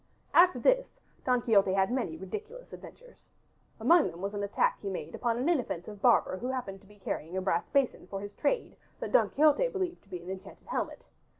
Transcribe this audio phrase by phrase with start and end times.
[0.33, 3.27] After this Don Quixote had many ridiculous adventures.
[3.79, 6.97] Among them was an attack he made upon an inoffensive barber who happened to be
[6.97, 10.65] carrying a brass basin for his trade that Don Quixote believed to be an enchanted
[10.67, 11.03] helmet.